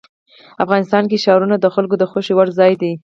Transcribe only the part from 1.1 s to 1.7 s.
ښارونه د